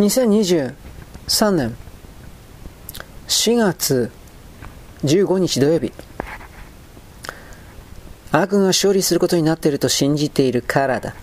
[0.00, 1.76] 2023年
[3.28, 4.10] 4月
[5.04, 5.92] 15日土曜日。
[8.32, 11.00] 悪が勝利することになっていると信じているから。
[11.00, 11.14] だ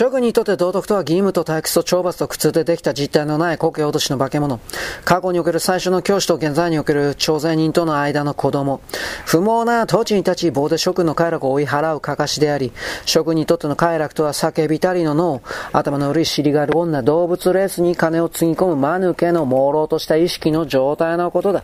[0.00, 4.58] 諸君にとって道徳とは義務と退屈と懲罰と苦痛でできた実体のない苔脅しの化け物。
[5.04, 8.80] 過去における最初の教師と現在における徴税人との間の子供。
[9.26, 12.72] 不毛な土地に立ち棒で諸君の快楽を追い払うかかしであり、
[13.04, 21.62] 諸君にとっての快楽とは叫びたりの脳、頭の悪い尻がある女、動物レースに金をつぎ込む間抜けの朦朧とした意識の状態のことだ。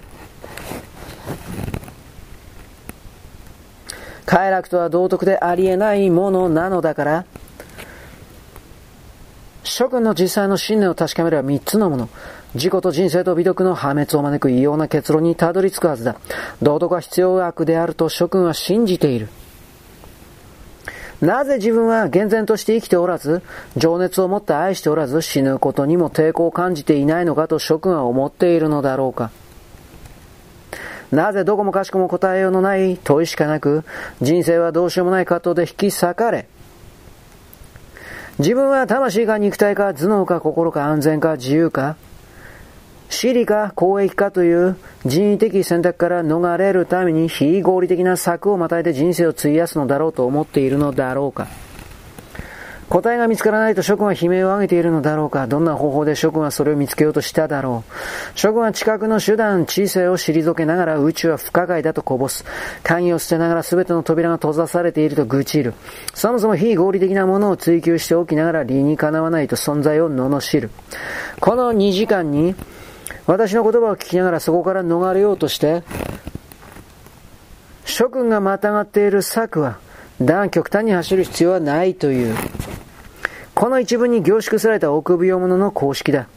[4.26, 7.24] 快楽とは道徳でありえないものなのだから、
[9.66, 12.08] 諸君の実際の信念を確かめれば3つのもの。
[12.54, 16.16] 自己と人生と美徳の破滅を招く異様な結論にたどり着くはずだ。
[16.62, 19.28] 道徳は必要悪であると諸君は信じている。
[21.20, 23.42] なぜ自分は厳然として生きておらず、
[23.76, 29.30] 情熱を持って愛しておらず、死ぬことにも抵抗を感じていないのかと諸君は思っているのだろうか。
[31.10, 33.84] なぜどこもかしこも答えようのない問いしかなく、
[34.20, 36.48] 人生はどうしようもない葛藤で引き裂かれ、
[38.38, 41.96] 自分は魂か肉体か頭脳か心か安全か自由か
[43.08, 51.46] 私利か公益かという人為的選択から逃れるために非合理的な策をまたいで人生を費やすのだろうと思っているのだろうか。
[52.88, 62.44] 答えが見つからないと諸君は悲鳴を上げているのだろうかどんな方法で諸君はそれを見つけようとしただろう諸君は近くの手段、知性を退けながら宇宙は不可解だとこぼす。
[62.82, 65.74] 鍵を捨てながら全ての扉が閉ざされていると愚痴る。
[66.14, 70.70] そもそも非合理的なものを追求しておきながら理にかなわないと存在を罵る。
[71.40, 72.54] この2時間に
[73.26, 75.82] 私の言葉を聞きながらそこから逃れようとして、
[77.84, 79.78] 諸君がまたがっている策は、
[80.20, 82.34] だが極端に走る必要はないという。
[83.56, 86.28] この一文に凝縮された臆病者の公式だ。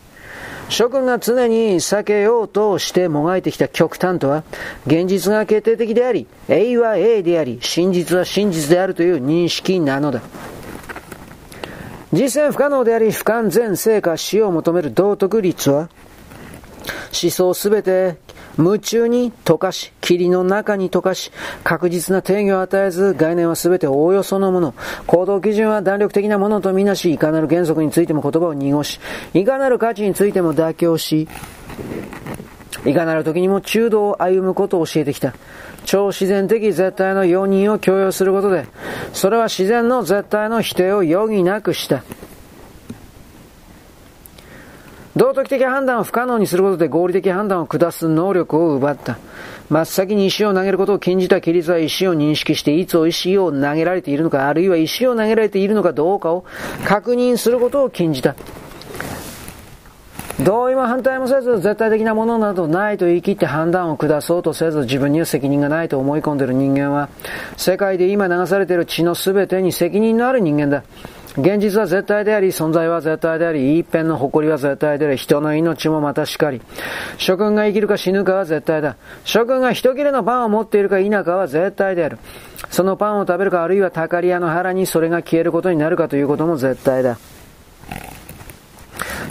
[0.70, 4.46] 諸君が常に避けようとしてもがいてきた極端とは、
[4.88, 10.22] 現実が決定的であり、A は A であり、真実は真実であるという認識なのだ。
[12.14, 15.90] 実践不可能であり、不完全性か死を求める道徳律は、
[17.22, 18.16] 思想すべて
[18.60, 21.32] 夢中に溶かし、霧の中に溶かし、
[21.64, 24.76] 確実な定義を与えず、概念は全ておおよそのもの。
[25.08, 29.00] 行動基準は弾力的なものとみなし、いかなる原則についても言葉を濁し、
[29.34, 31.30] いかなる価値についても妥協し、
[32.86, 35.34] いかなる時にも中道を歩むことを教えてきた。
[35.86, 38.68] 超自然的絶対の容認を強要することで、
[39.14, 42.04] それは自然の絶対の否定を余儀なくした。
[45.16, 49.18] 道徳的判断を不可能にすることで合理的判断を下す能力を奪った。
[49.70, 56.46] 真っ先に石を投げることを禁じた規律は石を認識していつ石を投げられているのか、あるいは石を投げられているのかどうかを
[56.86, 58.36] 確認することを禁じた。
[60.44, 67.10] 同意も反対もせず、絶対的なものなどないと言い切って判断を下そうとせず、自分には責任がないと思い込んでいる人間は、
[67.58, 70.84] 世界で今流されている血の全てに責任のある人間だ。
[71.40, 76.62] 現実は絶対であり、存在は絶対であり、一辺の誇りは絶対であり、人の命もまたしかり。
[77.18, 78.98] 諸君が生きるか死ぬかは絶対だ。
[79.24, 82.18] 諸君が一切れのパンを持っているか否かは絶対である。
[82.70, 87.18] そのパンを食べるか、あるいはたかり屋の腹にそれが消えることになるかということも絶対だ。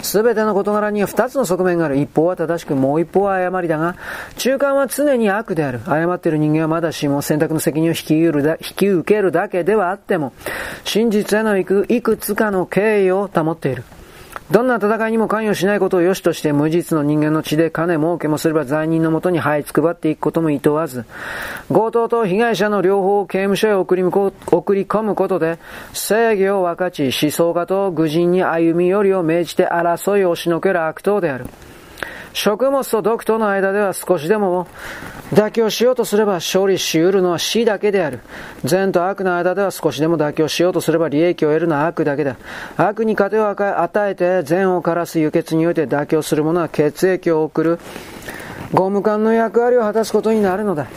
[0.01, 1.97] すべての事柄には二つの側面がある。
[1.97, 3.95] 一方は正しく、もう一方は誤りだが、
[4.37, 5.81] 中間は常に悪である。
[5.85, 10.33] 誤っている人間はまだしも選択の責任を引きるだ引き受けるだけではあっても、
[10.83, 13.83] 真実へのいくいくつかの敬意を保っている。
[14.51, 21.05] どんな戦いにも関与しないことを良しとして無実の人間の血で金儲けもすれば罪人のもとに這いつくばっていくことも厭わず、
[21.67, 24.31] 強盗と被害者の両方を刑務所へ送り送
[24.75, 25.59] り込むことで、
[25.93, 31.45] 正義を分かち、思想家と愚人に歩み寄りを命じて争いを押しのける悪党である。
[32.39, 34.65] 食物と毒との間では少しでも
[35.33, 38.21] 妥協しようとすれば勝利し得るのは死だけである。
[38.63, 42.37] 善と悪の間では少しでも妥協しようとすれば利益を得るのは悪だけだ。
[42.77, 47.79] 悪に糧を与えて善を枯らす輸血において妥協する者は血液を送る
[48.71, 50.87] ゴム管の役割を果たすことになるのだ。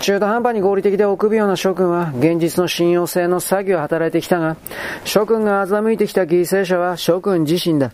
[0.00, 4.56] 中途半端に合理的で臆病な諸君は現実の信用性の詐欺を働いてきたが、
[5.04, 7.92] 諸君が欺いてきた犠牲者は諸君自身だ。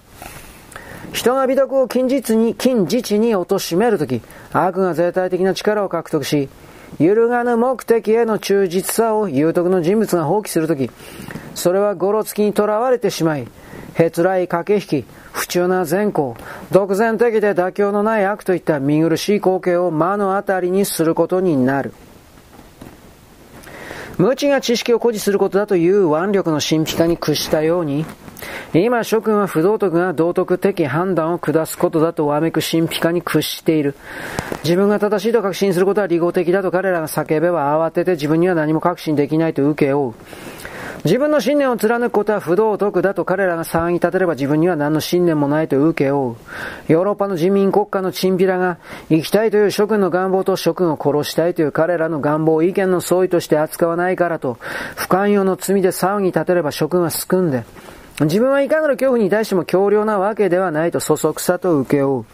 [1.13, 4.23] 人が美徳を近実に、近自治に貶めるとき、
[4.53, 6.49] 悪が絶対的な力を獲得し、
[6.99, 10.91] 揺るがぬ目的への忠実さを有徳の人物が放棄するとき、
[11.55, 13.49] それはゴロつきにとらわれてしまい、
[13.95, 16.37] へつらい駆け引き、不中な善行、
[16.71, 21.93] 独善的で妥協のない悪といった見苦しい光景を目の当たりにすることになる。
[24.17, 28.05] 無知が知識を誇示することだという腕力の神秘化に屈したように、
[28.73, 33.95] 今諸君は不道徳が道徳的判断を下すことだとわめく神秘化に屈している。
[34.65, 40.15] 自分が正しいと確信することは利合的だと彼らが叫べば慌てて自分には何も確信できないと受け負う。
[41.05, 46.37] 自分の信念を貫くことは不道徳だと彼らが騒ぎ立てれば自分には何の信念もないと受け負う。
[46.89, 48.79] ヨーロッパの人民国家のチンピラが
[49.09, 54.59] 生きたいという諸君の願望と諸君を殺したいという彼らの願望を意見の相違として扱わないからと、
[54.97, 57.65] 不寛容の罪で騒ぎ立てれば諸君は救んで、
[58.21, 62.25] 自分はいかなる恐怖に対しても強量なわけではないとそそくさと受け負う。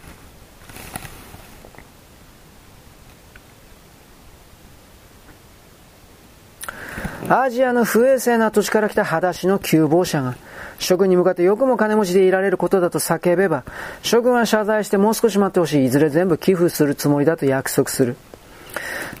[7.29, 10.35] アジアの不衛生な土地から来た裸足の窮乏者が、
[10.79, 13.65] 諸君に向かってよくも金持ちでいられることだと叫べば、
[14.01, 15.85] 諸君は謝罪してもう少し待ってほしい。
[15.85, 18.15] いずれ全部寄付するつもりだと約束する。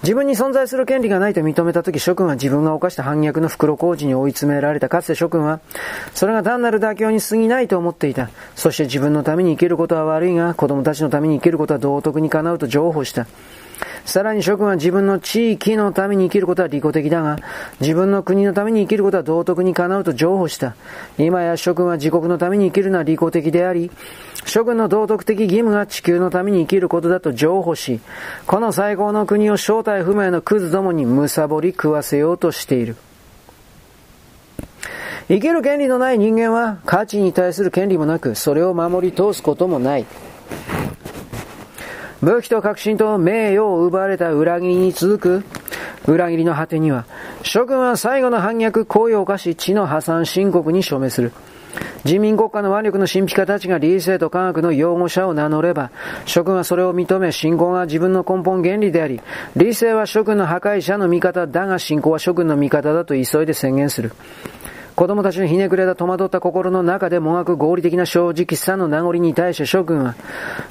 [0.03, 4.89] 自分に存在する権利がないと認めたとき、諸君は自分が犯した反逆の袋小路に追い詰められた。
[4.89, 5.59] かつて諸君は、
[6.13, 8.29] それが単なる妥協に過ぎないと思っていた。
[8.55, 13.27] そして自分のために生きることは悪いが、子供たちのために生きることは道徳にかなうと譲歩した。
[14.07, 17.39] さらに諸君は自分の地域のために生きることは利己的だが、
[17.81, 20.75] 自分の国のために生きることは道徳にかなうと譲歩した。
[21.17, 23.91] 今や諸君は自国のために生きるのは利己的であり、
[24.45, 27.99] 諸君の道徳的義務が地球のために生きることだと譲歩し、
[28.45, 32.95] この最高の国を正体不明のクズどもに貪り食わせようとしている。
[35.27, 40.05] 生きる権利のない人間は価値に対する権利もなく、それを守り通すこともない。
[42.27, 45.43] 武器と革新と名誉を奪われた裏切りに続く
[46.11, 47.05] 裏切りの果てには、
[47.41, 51.31] 諸君は最後の反逆行為を犯し、地の破産申告に署名する。
[52.03, 55.89] 人民国家の腕力の神秘家たちが理性と科学の擁護者を名乗れば、
[56.25, 59.21] 諸君はそれを認め、信仰が自分の根本原理であり、
[59.55, 64.11] 理性は諸君の破壊者の味方だが、信仰は諸君の味方だと急いで宣言する。
[64.97, 70.15] 子供たちのひねくれた戸惑った心の中でもがく合理的な正直さの名残に対して諸君は、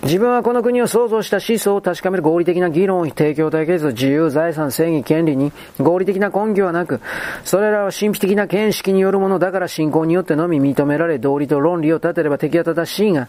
[0.03, 7.01] 自分はこの国を創造した思想を確かめる合理的な議論を提供対決、自由、財産、正義、権利に合理的な根拠はなく、
[7.45, 13.29] それらは神秘的な見識によるものだから信仰によってのみ認められ、道理と論理を立てれば敵は正しいが、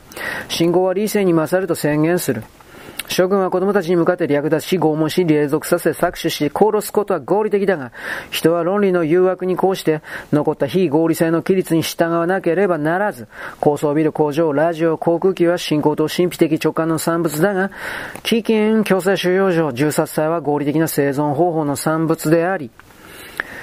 [0.49, 2.43] 信仰は理性に勝ると宣言する。
[3.07, 7.91] 諸君は子供たちに向かって略奪し、拷問し、隷属させ、搾取し、殺すことは合理的だが、
[8.31, 10.01] 人は論理の誘惑にこうして、
[10.33, 13.27] 残った非合理性の規律に従わなければならず、
[13.59, 17.71] 高層ビル、工場、ラジオ、航空機は信仰と神秘的直感の産物だが、
[18.23, 22.69] 危険、強制収容所、銃殺罪は合理的な生存方法の産物であり、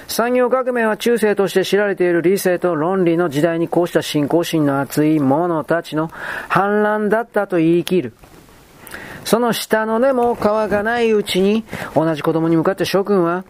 [0.09, 6.09] 産業革命は中世として知られている理性と論理の時代にこうした信仰心の熱い者たちの
[6.49, 8.13] 反乱だったと言い切る。
[9.25, 13.45] その下の根も皮がないうちに、同じ子供に向かって諸君は、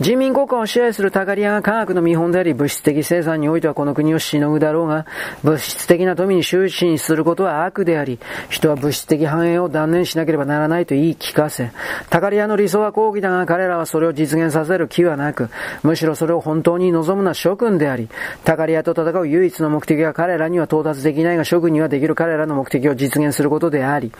[0.00, 5.04] 人民国家を支配するタカリアが科学の見本であり、物質的生産においてはこの国をしのぐだろうが、
[5.44, 8.18] 物質的な富に終始することは悪であり、
[8.48, 11.70] 人は物質的繁栄を断念しなければならないと言い聞かせ、
[12.08, 15.50] タカリアの理想は抗議だが彼らはそれを実現させる気はなく、
[15.82, 18.08] むしろそれを本当に望むのは諸君であり、
[18.44, 24.12] タカリアと戦う唯一の目的は彼らには到達できないが諸君にはできる彼らの目的を実現することであり、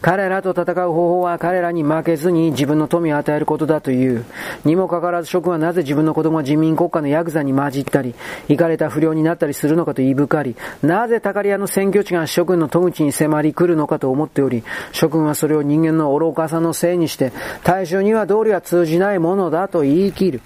[0.00, 4.24] 彼らと戦う方法は彼らに負けずに自分の富を与えることだという。
[4.64, 8.14] にもかかわらず諸君はなぜ自分の子供は人民国家のヤクザに混じったり、
[8.48, 17.32] 行かれた不良になったりするのかと言い深り、なぜタカリアの選挙地が諸君の戸口に迫り来るのかと思っており、諸君はそれを人間の愚かさのせいにして、
[17.64, 20.40] 大衆には道理は通じないものだと言い切る。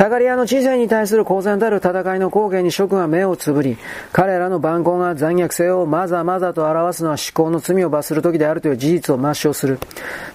[0.00, 3.76] タガリアの知性に対する公然たる戦いの光景に諸君は目をつぶり、
[4.12, 9.78] 彼らの蛮行が残虐性をまざまざと表すのは思考の罪を罰する時であるという事実を抹消する。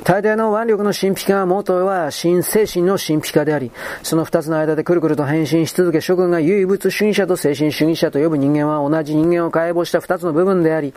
[0.04, 3.72] 大抵の腕力の神秘化は元は新精神の神秘化であり、
[4.04, 10.94] その二つの間でくるくると変身し続け、諸君が唯物主義者と精神主義者と呼ぶ人間は同じ人間を解剖した二つの部分であり、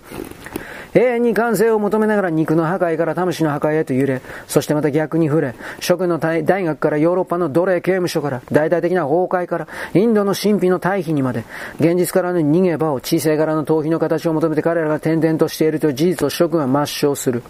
[0.95, 11.45] 永遠に完成を求めながら肉の破壊から魂の破壊へと揺れ、そしてまた逆に触れ、諸君の大学からヨーロッパの奴隷刑務所から、大々的な崩壊から、インドの神秘の退避にまで、
[11.81, 17.43] 現実からの逃げ場を知性からの逃避の形を求めて彼らが転々としているという事実を諸君は抹消する。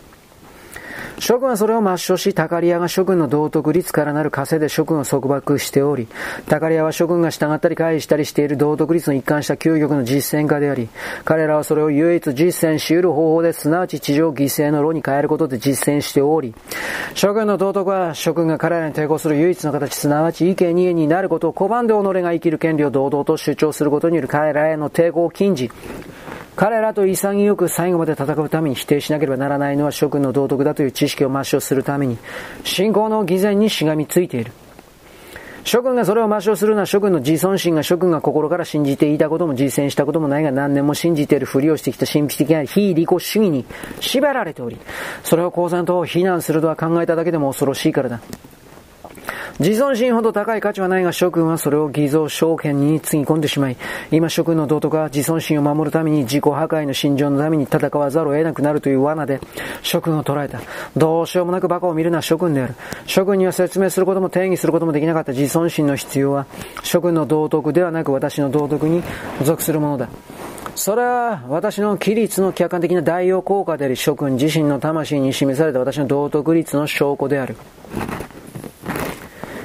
[1.20, 6.06] 諸君はそれを抹消し、タカリアが諸君の道徳率からなる枷で諸君を束縛しており、
[6.46, 10.88] タカリアは諸君が従ったり回避したりしている道徳率の一貫した究極の実践家であり、
[11.24, 16.54] 彼らはそれを唯一実践し得る方法で、すなわち地上犠牲の炉に変えることで実践しており、
[17.14, 25.70] 諸君の道徳は諸君が彼らに抵抗する唯一の形、すなわち意見二になることを拒んで己が生きる権利を堂々と主張することによる彼らへの抵抗を禁じ、
[26.58, 32.18] 彼らと潔く最後まで戦うために否定しなければならないのは諸君の道徳だという知識を抹消するために、
[32.64, 34.50] 信仰の偽善にしがみついている。
[35.62, 43.64] 諸君がそれを抹消するのは諸君の自尊心が諸君が心から信じていたことも実践したこともないが何年も信じているふりをしてきた神秘的な非利己主義に
[44.00, 44.80] 縛られており、
[45.22, 48.20] それを公然と非難するとは考えただけでも恐ろしいからだ。
[49.58, 53.76] 自尊心ほど高い価値はないが諸君はそれを偽造証券につぎ込んでしまい、
[54.12, 59.40] 今諸君の道徳は自尊心を守るために自己破壊の心情のために戦わざるを得なくなるという罠で
[59.82, 60.60] 諸君を捉えた。
[60.96, 62.76] どうしようもなく馬鹿を見るのは諸君である。
[63.06, 66.46] 諸君には説明することも定義することもできなかった自尊心の必要は
[66.84, 69.02] 諸君の道徳ではなく私の道徳に
[69.42, 70.08] 属するものだ。
[70.76, 77.56] それは私の規律の客観的な代用効果であり、諸君自身の魂に示された私の道徳律の証拠である。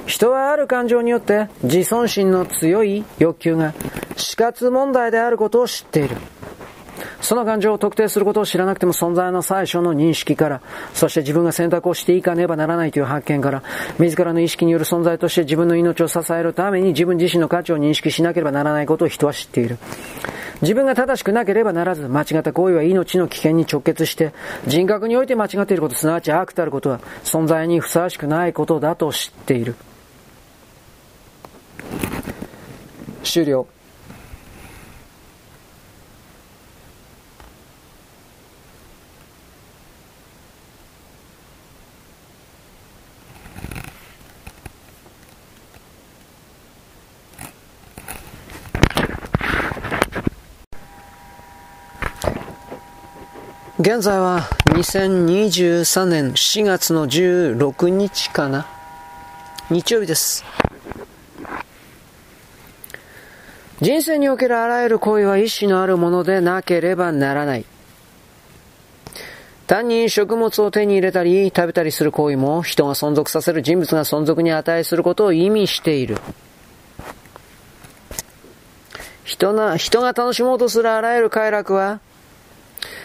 [0.05, 3.73] 人はある感情によって自尊心の強い欲求が
[4.17, 6.17] 死活問題であることを知っている。
[7.21, 10.61] その感情を特定することを知らなくても存在の最初の認識から、
[10.93, 13.63] そして自分が選択をしていかねばならないという発見から、
[13.97, 19.77] 自らの意識による存在として自分の命を支えるために自分自身の価値を認識しなければならないことを人は知っている。
[20.61, 24.33] 自分が正しくなければならず、間違った行為は命の危険に直結して、
[24.67, 29.75] 人格において間違っていること、すなわち悪たることは、存在にふさわしくないことだと知っている。
[33.23, 33.65] 終了。
[53.79, 58.65] 現在は2023年4月の16日かな
[59.69, 60.62] 日曜日です。
[63.83, 67.65] 人生におけるあらゆる行為は意志のあるものでなければならない。
[69.67, 76.17] 単に食物を手に入れたり食べたりする行為も人が存続させる人物が存続に値することを意味している。
[79.25, 81.99] 人な人が楽しもうとするあらゆる快楽は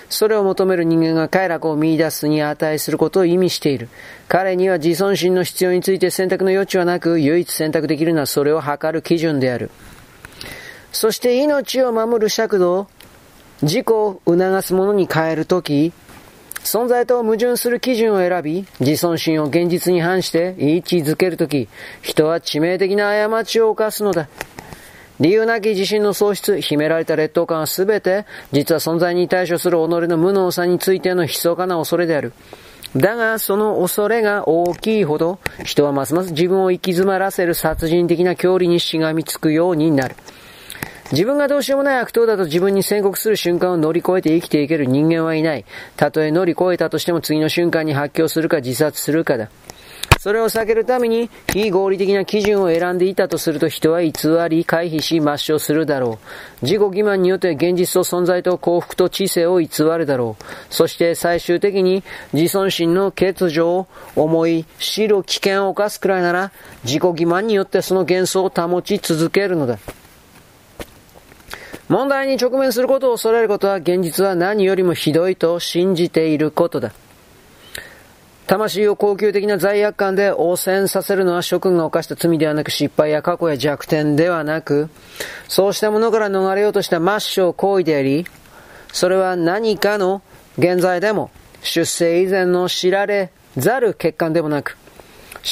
[0.08, 3.88] それを求める人間が快楽を見出すに値することを意味している。
[4.28, 9.72] 彼には自尊心の必要について選択の余地はなく、唯一選択できるのはそれを測る基準である。
[10.92, 12.86] そして命を守る尺度を
[13.62, 15.92] 自己を促すものに変えるとき、
[16.62, 21.68] 存在と矛盾する基準を選び、自尊心を現実に反して位置づけるとき、
[22.02, 24.28] 人は致命的な過ちを犯すのだ。
[25.20, 32.32] 理由なき自信の喪失、秘められた劣等感はすべて、実は存在に対処する己の無能さについての密かな恐れである。
[32.96, 40.14] だが、その恐れが大きいほど、人はますます自分を行き詰まらせる殺人的な距離にしがみつくようになる。
[41.10, 45.64] 自分がどうしようもない悪党だと自分に宣告する瞬間を乗り越えて生きていける人間はいない。
[45.96, 49.48] たとえ乗り越えたとしても次の瞬間に発狂するか自殺するかだ。
[50.18, 54.12] それを避けるために非合理的な基準を選んでいたとすると人は偽
[54.50, 56.18] り、回避し、抹消するだろ
[56.60, 56.64] う。
[56.66, 60.44] 自己欺瞞によって現実と存在と幸福と知性を偽るだろう。
[60.68, 62.02] そして最終的に
[62.34, 66.52] 自尊心の欠如を思い、知る危険を犯すくらいなら
[66.84, 69.78] 自己欺瞞によってその幻想を保ち続けるのだ。
[71.88, 76.92] 問題に直面することを恐れることは現実は何よりもひどいと信じていることだ。
[78.46, 84.88] 魂を高級的な罪悪感で汚染させるのは諸君が犯した罪ではなく失敗や過去や弱点ではなく、
[85.48, 88.26] そうしたものから逃れようとした抹消行為であり、
[88.92, 90.22] それは何かの
[90.56, 91.30] 現在でも
[91.62, 94.78] 出生以前の知られざる欠陥でもなく、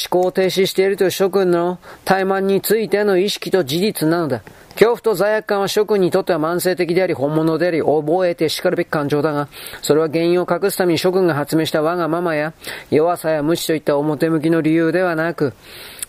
[0.09, 4.41] 思考停止しているという諸君の怠慢についての意識と事実なのだ。
[4.77, 9.47] 恐怖と罪悪感は諸君にとっては慢性的であり、本物であり、覚えて叱るべき感情だが、
[9.81, 12.53] それは原因を隠すために諸君が発明した我がままや、
[12.91, 15.53] 弱さや無知といった表向きの理由ではなく、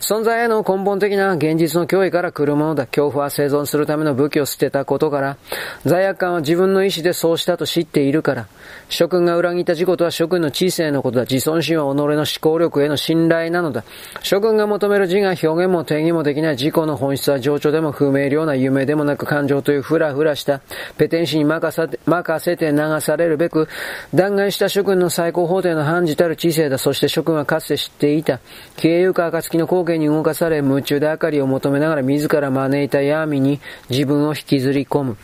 [0.01, 2.87] 存在への根本的な現実の脅威から来るものだ。
[2.87, 5.39] 恐怖は生存するための武器を捨てたことから、
[5.87, 8.49] 罪悪感は自分の意志でそうしたと知っているから、
[8.89, 11.23] 諸君が裏切った事故とは諸君の知性のことだ。
[11.23, 13.85] 自尊心は己の思考力への信頼なのだ。
[14.23, 20.61] 諸君が求める自我表現も定義もできない自己の本質は情緒でも不明瞭な夢でもなく感情というふらふらした
[20.97, 23.69] ペテン師に任さ任せて流されるべく、
[24.15, 26.79] 弾劾した諸君の最高法廷の判事たる知性だ。
[26.79, 28.41] そして諸君はかつて知っていた。
[28.77, 35.17] 消えゆく暁の光景に動かされ、夢中で明かりを求めながら自ら招いた闇に自分を引きずり込む。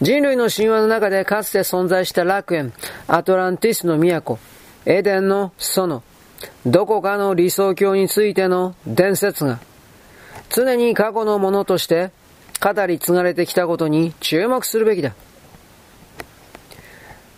[0.00, 2.72] 人類の神話の中でかつて存在した楽園、
[3.08, 4.38] アトランティスの都、
[4.86, 6.02] エデンの園、
[6.64, 9.58] どこかの理想郷についての伝説が、
[10.50, 12.12] 常に過去のものとして
[12.60, 15.14] 語り継がれてきたことに注目するべきだ。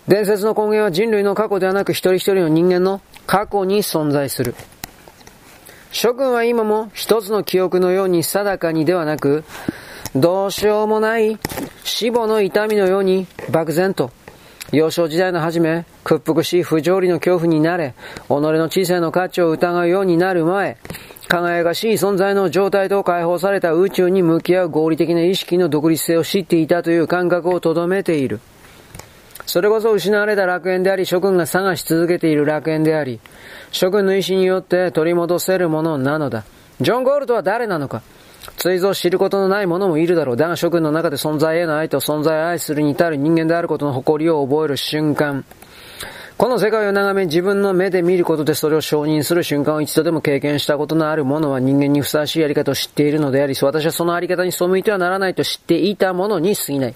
[0.06, 4.54] 伝説の根源は人類の過去ではなく一人一人の人間の過去に存在する。
[5.92, 9.44] 諸君は今も一つの記憶のように定かにではなく、
[10.16, 11.38] どうしようもない
[11.84, 14.10] 死母の痛みのように漠然と、
[14.72, 17.94] 幼少時代の初め、屈服し不条理の恐怖になれ、
[18.26, 20.78] 己の知性の価値を疑うようになる前、
[21.28, 28.40] 輝かしい存在の状態と解放された宇宙に向き合う合理的な意識の独立性を知っていたという感覚をとどめている。
[29.46, 33.20] それこそ失われた楽園であり、諸君が探し続けている楽園であり、
[33.70, 36.44] 諸君の意志によって取り戻せるものなのだ。
[36.80, 38.02] ジョン・ゴールドは誰なのか？
[38.56, 40.36] 追贈知ることのない者もいるだろう。
[40.36, 45.44] だが諸君の中で存在への愛と存在を愛するに至る人間であることの誇りを覚える瞬間。
[46.36, 56.94] この世界を眺め自分の目で見ることでそれを承認する瞬間を一度でも経験したことのある者は人間にふさわしいやり方を知っているのであり、私はそのあり方に背いてはならないと知っていた者に過ぎない。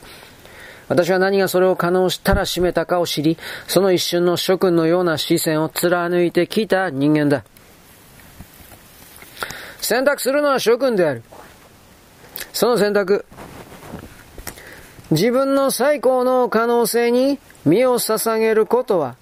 [0.88, 7.44] 私は何がそれを可能したら締めたかを知り、その一瞬の諸君のような視線を貫いてきた人間だ。
[9.80, 11.22] 選択するのは諸君である。
[12.52, 13.24] その選択。
[15.10, 19.16] 自分の最高の可能性に身を捧げることは、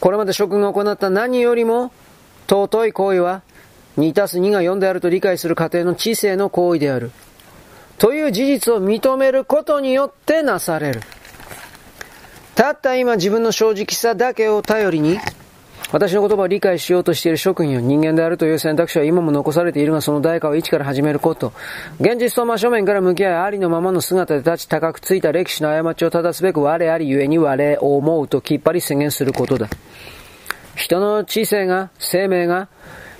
[0.00, 1.92] これまで諸君が行った何よりも
[2.48, 3.42] 尊い行為は、
[3.98, 7.12] 2たす2が4であると理解する過程の知性の行為である。
[7.98, 11.02] という事実を認めることによってなされる。
[12.54, 15.18] たった今自分の正直さだけを頼りに、
[15.92, 21.52] 私の言葉を理解しようとしている諸君よ人間であるという選択肢は今も残されているがその代価を一から始めること。
[22.00, 29.68] 現実と真正面から向き合いありのままの姿で立ち高くついた歴史の過ちを正すべく我ありゆえに我を思うときっぱり宣言することだ。
[30.74, 32.68] 人の知性が、生命が、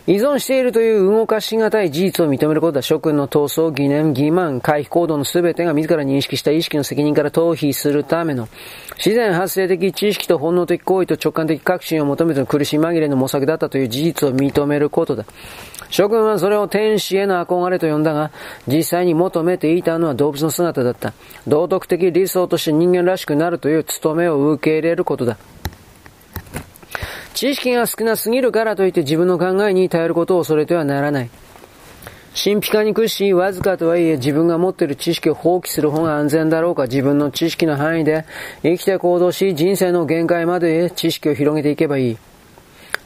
[0.08, 8.48] 依存しているという動かしがたい事実を認めることは諸君の闘争、疑念、欺瞞、回避行動の全てが自ら認識した意識の責任から逃避するための
[8.96, 15.24] 自然発生的知識と本能的行為と直感的確信を求めての苦し紛れの模索だったという事実を認めることだ。
[15.88, 18.32] 諸君はそれを天使への憧れと呼んだが、
[18.66, 21.12] 実際に求めていたのは動物の姿だった。
[21.46, 25.36] 道徳的理想として人間らしくなるという務めを受け入れることだ。
[27.34, 31.30] 知識が少なすぎるからといって自分の考えに頼ることを恐れてはならない。
[32.34, 38.24] 神秘化に屈し、わずかとはいえ自分が持っている知識を放棄する方が安全だろうか自分の知識の範囲で
[38.62, 42.18] 生きて行動し人生の限界まで知識を広げていけばいい。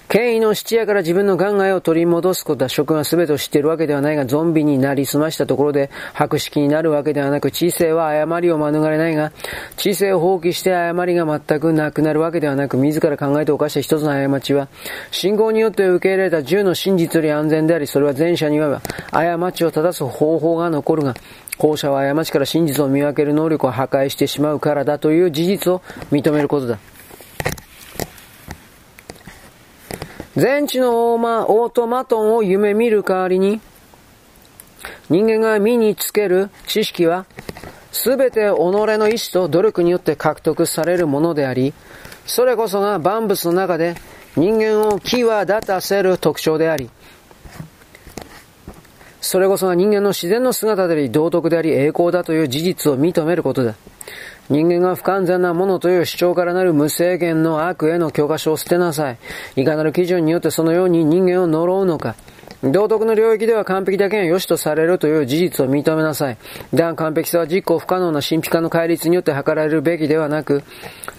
[0.09, 9.33] 権威の質屋から自分の考えを取り戻すことは職が全てを知っているわけではないが、ゾンビになりすましたところで白色になるわけではなく、知性は誤りを免れないが、
[9.77, 14.69] 知性を放棄して誤りが全くなくなるわけではなく、自ら考えて犯した一つの過ちは、
[15.11, 21.15] 信号によって受け入れた10の真実より安全であり、それは前者には過ちを正す方法が残るが、
[21.59, 26.79] 後者は過ちから真実を見分ける能力を破壊してしまうからだという事実を認めることだ。
[30.37, 33.59] 全知のオーマオートマトンを夢見る代わりに、
[35.09, 37.25] 人間が身につける知識は、
[37.91, 41.73] すべて己の意志と努力によって獲得されるものであり、
[42.27, 43.95] それこそが万物の中で
[44.37, 46.91] 人間を際立たせる特徴であり、
[49.23, 53.75] それこそが人間の自然の姿であり、道徳であり、栄光だという事実を認めることだ。
[54.49, 59.19] 人間が不完全なものという主張からなる無制限の悪への教科書を捨てなさい。
[59.57, 62.15] いかなる基準によってそのように人間を呪うのか。
[62.73, 66.39] 道徳の領域では完璧だけが良しとされるという事実を認めなさい。
[66.75, 70.63] だが完璧さは実行不可能な神秘化の戒律によって測られるべきではなく、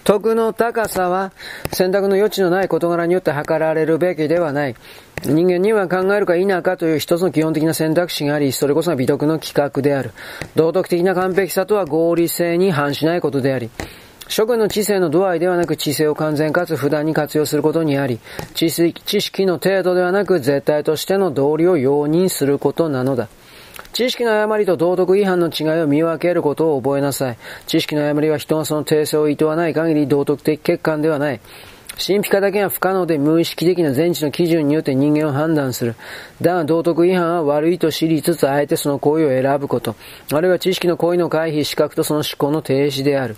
[0.04, 1.32] 徳の高さは
[1.72, 4.76] 選択の余地のない事柄によって測られるべきではない。
[5.24, 10.12] 人間には考えるか否かという一つの基本的な選択肢があり、それこそが美徳の企画である。
[10.56, 13.70] 道徳的な完璧さとは合理性に反しないことであり、
[14.28, 18.20] 諸君の知性の度合いではなく知性を完全かつ普段に活用することにあり、
[18.54, 23.30] 知識の程度ではなく絶対としての道理を容認することなのだ。
[23.94, 27.38] 知識の誤りと道徳違反の違いを見分けることを覚えなさい。
[27.68, 31.40] 知識の誤りは人がその訂正を厭わない限り道徳的欠陥ではない。
[32.06, 35.96] 神秘化だけが不可能で無意識的な全知の基準によって人間を判断する。
[36.42, 39.96] だが道徳違反は悪いと知りつつあえてその行為を選ぶこと。
[40.32, 43.36] あるいは知識の行為の回避、資格とその思考の停止である。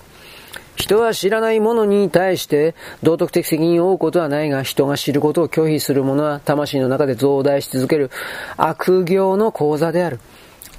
[0.80, 8.10] 人は知らないものに対して道徳的責任を負うことはないが、人が知ることを拒否する者は魂の中で増大し続ける
[8.56, 10.20] 悪行の講座である。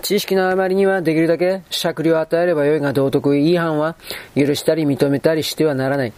[0.01, 3.97] 知識のあまりにはできるだけ酌量を与えればよいが道徳違反は
[4.35, 6.15] 許したり認めたりしてはならない。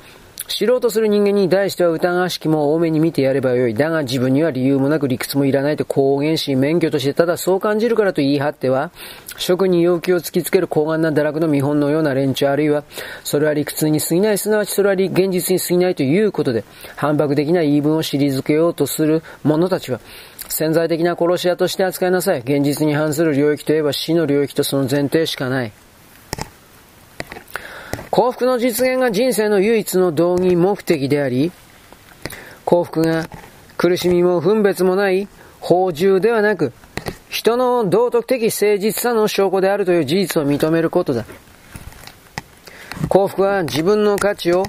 [0.54, 3.74] 知ろうとする人間に対しては疑わしきも多めに見てやればよい。
[3.74, 8.90] だが自分には理由もなく理屈もいらないと公言し、免許としてただそう感じるからと言い張っては、
[9.38, 12.84] 職に要求を突きつける高顔な堕落の見本のような連中あるいは、
[13.24, 16.64] それは理屈に過ぎない、すなわちそれは現実に過ぎないということで、
[16.96, 20.00] 反駁的な言い分を退けようとする者たちは、
[20.48, 22.40] 潜在的な殺し屋として扱いなさい。
[22.40, 25.72] 現実に反する領域といえば死の領域とその前提しかない。
[28.12, 31.50] 幸福の実現が人生の唯一の道義目的であり、
[32.66, 33.26] 幸福が
[33.78, 35.28] 苦しみも分別もない
[35.60, 36.74] 法獣ではなく、
[37.30, 41.24] 人の道徳的誠実さの証拠であるという事実を認めることだ。
[43.08, 44.64] 幸福は自分の価値を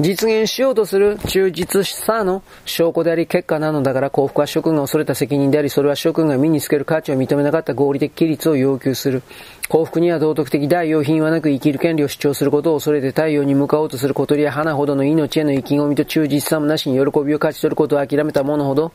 [0.00, 9.22] 実現しようとする忠実さの証拠であり結果なのだから幸福は諸君が恐れた責任であり、それは諸君が身につける価値を認めなかった合理的規律を要求する。
[9.68, 18.92] 幸福には道徳的代用品はなく生きる権利を主張することを恐れて太陽に向かおうとする小鳥や花ほどの命への意気込みと忠実さもなしに喜びを勝ち取ることを諦めた者ほど、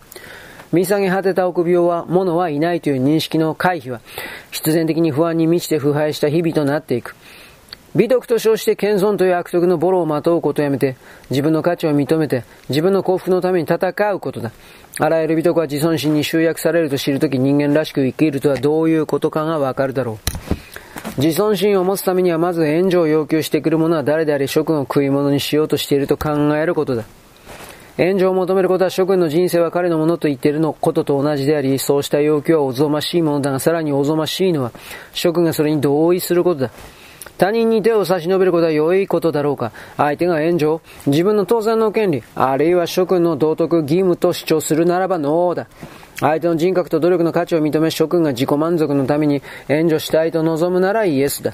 [0.72, 4.02] 見下げ果てた臆病は、者はいないという認識の回避は、
[4.52, 7.16] 必然的に不安に満ちて腐敗した日々となっていく。
[7.96, 10.96] 美徳と称して謙遜という悪徳のボロをまとうことをやめて、
[11.32, 14.52] 自分の価値を認めて、自分の幸福のために戦うことだ。
[15.00, 20.20] あらゆる美徳は自尊心に集約されると知るとき人間らしく生きるとはどういうことかがわかるだろ
[21.18, 21.22] う。
[21.22, 27.06] 自尊心を持つためにはまず援助を要求してくる者は誰であり諸君を食い物にしようとしていると考えることだ。
[27.98, 34.72] 援助を求めることは諸君の人生は彼のものと言っているのことと同じであり、そうした要求はおぞましいものだが、さらにおぞましいのは、
[35.12, 36.72] 諸君がそれに同意することだ。
[37.40, 39.72] 他人に手を差し伸べることは良いことだろうか？
[39.96, 45.68] 相手が援助自分の当然の権利、あるいは諸君の道徳義務と主張するならばノーだ。
[46.20, 51.54] 相手の人格と努力の価値を認め諸君が自己満足のために援助したいと望むならイエスだ。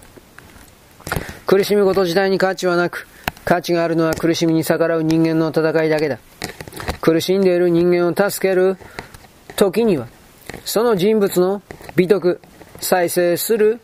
[1.46, 3.08] 苦しむこと自体に価値はなく、
[3.46, 6.18] 価値があるのは苦しみに逆らう人間の戦いだけだ。
[7.00, 8.78] 苦しんでいる人間を助ける
[9.56, 10.08] 時には、
[10.64, 11.62] その人物の
[11.96, 12.42] 美徳、
[12.82, 13.80] 再生する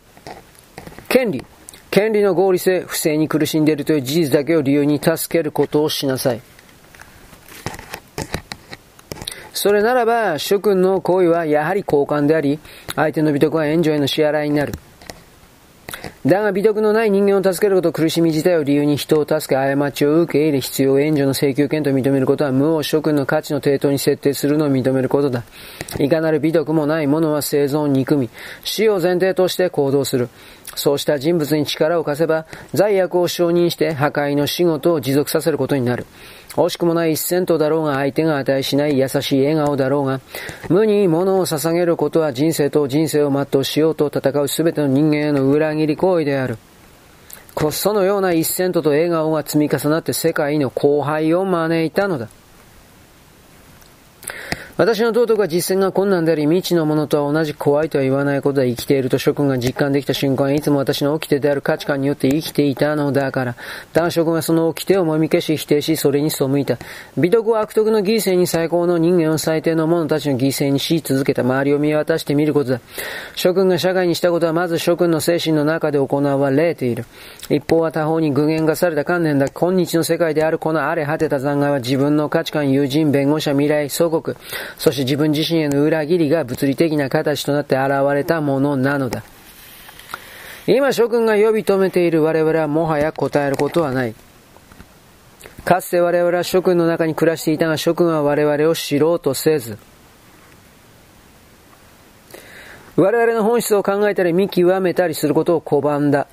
[1.07, 1.45] 権利、
[1.91, 6.41] 権利の合理性、不正に苦しんでいるという事実だけを理由に助けることをしなさい。
[9.53, 12.59] それならば、諸君の行為はやはり交換であり、
[12.95, 14.73] 相手の美徳は援助への支払いになる。
[16.25, 25.43] だが美徳のない人間を助けること苦しみ自体を理由に人を助け過ちを受け入れ必要援助の請求権と認めることは無を諸君の価値の抵当に設定するのを認めることだ。
[25.97, 28.29] いかなる美徳もない者は生存を憎み、
[28.63, 30.29] 死を前提として行動する。
[30.75, 36.05] そうした人物に力を貸せば、罪悪を承認して破壊の仕事を持続させることになる。
[36.55, 40.21] 惜しくもない一戦闘だろうが、相手が値しない優しい笑顔だろうが、
[40.69, 46.57] 無に物を捧げることは人生と人生を全うしようと戦う全ての人間への裏切り行為である。
[47.71, 52.27] そのような一戦闘と笑顔が積み重なって世界の荒廃を招いたのだ。
[54.77, 63.55] 私の道徳は実践が困難であり、未知のものとは同じ怖いとは言わないことで生きていると諸君が実感できた瞬間、いつも私の掟である価値観によって生きていたのだから。
[63.93, 66.77] だが諸君はその掟をもみ消し否定し、それに背いた。
[67.17, 72.81] 美徳は悪徳の犠牲に最高の人間を最低の者たちの犠牲にし続けた周りを見渡してみることだ。
[73.35, 77.05] 諸君が社会にしたことはまず諸君の精神の中で行われている。
[77.49, 79.49] 一方は他方に具現化された観念だ。
[79.49, 84.37] 今日の世界であるこの荒れ果てた残骸は自分の価値観、友人、弁護者、未来、祖国、
[84.77, 89.23] そして自分自身への裏切りが物理的な形となって現れたものなのだ。
[90.67, 94.15] 今諸君が呼び止めている我々はもはや答えることはない。
[95.65, 99.77] かつて我々は諸君の中に暮らしていたが諸君は我々を知ろうとせず、
[102.95, 106.27] 我々の本質を考えたり見極めたりすることを拒んだ。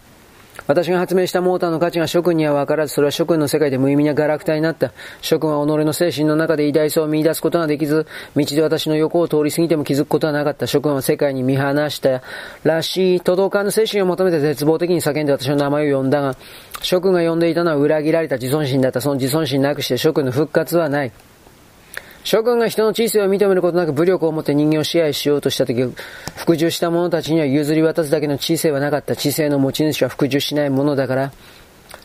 [0.67, 4.93] 私が発明したモーターの価値が諸君には分からず、それは諸君の世界で無意味なガラクタになった。
[5.21, 10.67] 諸君は己の精神の中で偉大さを見出すことができず、道で私の横を通り過ぎても気づくことはなかった。
[10.67, 12.23] 諸君は世界に見放した
[12.65, 16.37] らしい、届かぬ精神を求めて絶望的に叫んで私の名前を呼んだが、
[16.83, 19.01] 諸君が呼んでいたのは裏切られた自尊心だった。
[19.01, 21.13] その自尊心なくして諸君の復活はない。
[22.29, 25.83] 諸君が人の知性を認めることなく武力を持って人間を支配しようとしたとき、
[26.37, 29.17] 服従した者たちには譲り渡すだけの知性はなかった。
[29.17, 31.33] 知性の持ち主は服従しないものだから、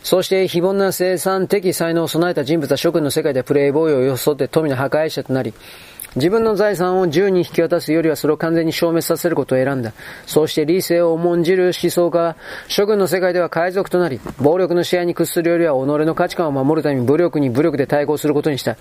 [0.02, 5.52] そして非凡な生産的才能を備えた人物は諸君の世界でプレイボーイを装って富の破壊者となり、
[6.16, 9.92] 自分の財産を銃に引き渡すよりはそれを完全に消滅させることを選んだ。
[10.26, 12.36] そうして理性を重んじる思想家は、
[12.68, 18.76] 諸君の世界では海賊となり、暴力の支配に屈するよりは己の価値観を守るために武力に武力で対抗することにした。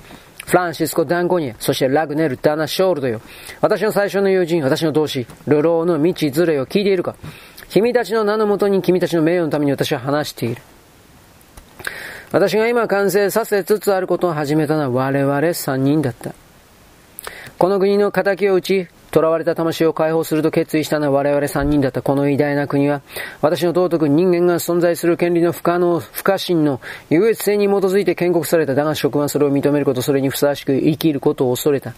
[0.45, 3.21] フランシスコ・ダンゴニエ、そしてラグネル・ダナ・ショールドよ。
[3.61, 7.15] 私の最初の友人、私の同志、流浪の道ずれを聞いているか
[7.69, 10.61] 君たちの名のもとに君たちの名誉のために私は話している。
[12.31, 16.35] 私が今完成させつつあることを始めたのは我々三人だった。
[17.63, 23.01] この国の仇を打ち、囚われた魂を解放すると決意したのは我々三人だったこの偉大な国は、
[23.39, 28.75] 私の道徳人間が存在する権利の不可能、不可侵の優越性に基づいて建国された。
[28.75, 31.93] だが職はそれを認めること、それにふさわしく生きることを恐れた。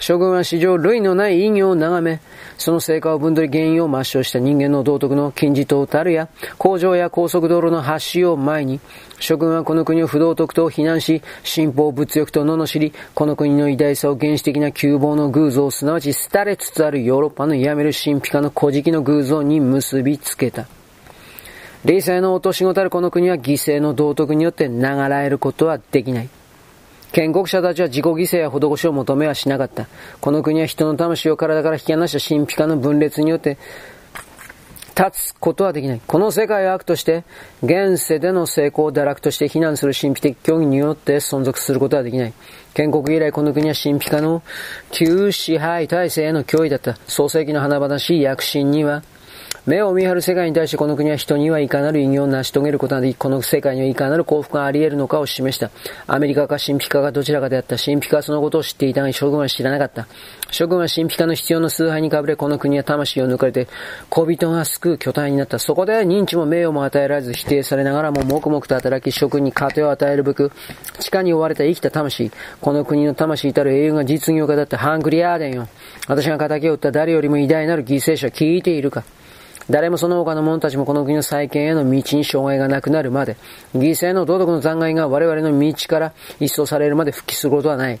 [0.00, 2.20] 諸君は史上類のない異業を眺め、
[2.56, 7.82] その成果を分取り原因を抹消した人間の道徳の金字塔たるや、工場や高速道路の
[8.12, 8.80] 橋を前に、
[9.18, 20.68] 諸君はこの国を不道徳と非難し、信奉物欲と罵り、この国の偉大さを原始的な窮乏の偶像、すなわち廃れつつあるヨーロッパのやめる神秘家の古事記の偶像に結びつけた。
[21.84, 26.28] 理性の落とし子たるこの国は犠牲の道徳によって流らえることはできない。
[27.12, 29.86] 建国者たちは自己犠牲や施しを求めはしなかった。
[30.20, 33.56] この国は人の魂を体から引き離した神秘化の分裂によって
[34.98, 36.00] 立つことはできない。
[36.04, 37.22] この世界を悪として、
[37.62, 42.32] 現世での成功を堕落として非難する神秘的教義によって存続することはできない。
[42.74, 44.42] 建国以来この国は神秘化の
[44.90, 46.98] 旧支配体制への脅威だった。
[47.06, 49.04] 創世紀の華々しい躍進には、
[49.66, 55.70] 目を見張る世界に対してこの国は人にはいかなる偉業を成し遂げることができ、この世界にはいかなる幸福があり得るのかを示した。
[56.06, 57.76] アメリカか神秘家かどちらかであった。
[57.76, 60.08] 神秘家はそのことを知っていたが、諸軍は知らなかった。
[60.50, 63.68] 諸軍は神秘家の必要の崇拝にかぶれ、この国は魂を抜かれて、
[64.08, 65.58] 小人が救う巨体になった。
[65.58, 70.50] そこで認知も名誉も与えられず、否定されながらも黙々と働き、諸君に糧を与えるべく、
[70.98, 72.30] 地下に追われた生きた魂、
[72.62, 75.68] この国の魂たる英雄が実業家だったハングリアーデンよ。
[76.06, 79.04] 私が仇を撃った誰よりも偉大なる犠牲者聞いているか。
[79.70, 83.36] 誰もその他の者たちもこの国の再建への道に障害がなくなるまで、
[83.74, 88.00] 犠牲の道徳の残骸が我々の道から一掃されるまで復帰することはない。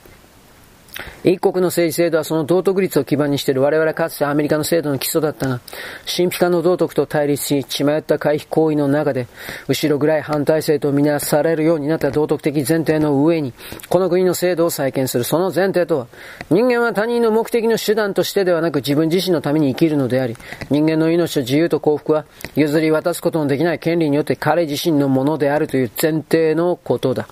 [1.24, 5.60] 一国の政治制度はその道徳率を基盤にしている我々かつてアメリカの制度の基礎だったが、
[6.04, 9.26] 神秘化の道徳と対立し、血迷った回避行為の中で、
[9.68, 13.52] 後ろぐらい反体制とみなされるようになった道徳的前提の上に、
[13.88, 15.24] この国の制度を再建する。
[15.24, 16.06] その前提とは、
[16.50, 20.36] 人間は他人の目的の手段としてではなく自分自身のために生きるのであり、
[20.70, 27.28] 人間の命と自由と幸福は譲り渡すことのできない権利によって彼自身のものであるという前提のことだ。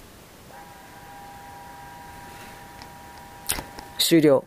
[3.99, 4.43] 終了。